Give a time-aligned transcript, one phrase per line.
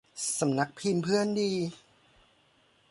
[0.39, 1.51] สำนักพิมพ์เพื่อนดี